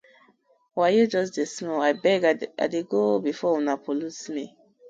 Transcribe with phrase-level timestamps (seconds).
[0.77, 2.21] Wayo just smell, I beg
[2.61, 4.43] I dey go befor una pollute mi.